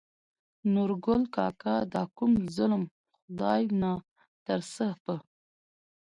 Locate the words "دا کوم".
1.93-2.31